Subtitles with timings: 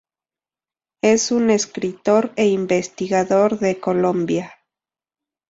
[1.03, 4.51] Es un escritor e investigador de Colombia.